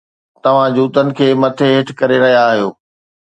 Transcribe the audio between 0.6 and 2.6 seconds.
جوتن کي مٿي هيٺ ڪري رهيا